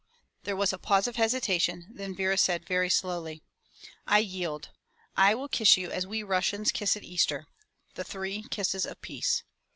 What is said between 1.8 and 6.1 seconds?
then Vera said very slowly: "I yield. I will kiss you as